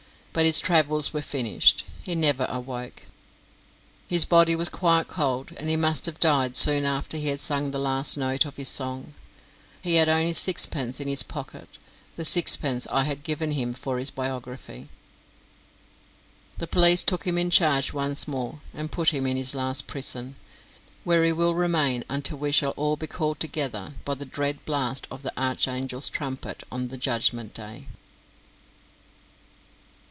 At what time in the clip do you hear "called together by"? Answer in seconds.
23.05-24.13